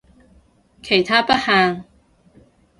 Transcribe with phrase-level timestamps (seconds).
[0.81, 1.85] 其他不限